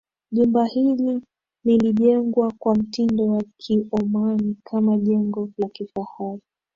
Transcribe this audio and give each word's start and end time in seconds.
Jumba 0.31 0.65
hili 0.65 1.21
lilijengwa 1.63 2.53
kwa 2.59 2.75
mtindo 2.75 3.27
wa 3.27 3.43
kiomani 3.57 4.57
kama 4.63 4.97
jengo 4.97 5.49
la 5.57 5.67
kifahari 5.69 6.41